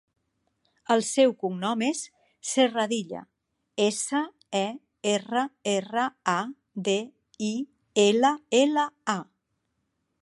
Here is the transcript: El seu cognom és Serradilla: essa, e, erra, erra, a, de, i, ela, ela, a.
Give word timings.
El 0.93 1.01
seu 1.07 1.33
cognom 1.43 1.83
és 1.87 1.99
Serradilla: 2.53 3.21
essa, 3.85 4.21
e, 4.61 4.63
erra, 5.13 5.45
erra, 5.77 6.07
a, 6.37 6.39
de, 6.89 6.99
i, 7.51 7.55
ela, 8.09 8.37
ela, 8.65 8.89
a. 9.19 9.21